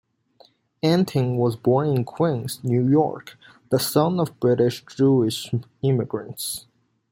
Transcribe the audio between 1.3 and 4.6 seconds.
was born in Queens, New York, the son of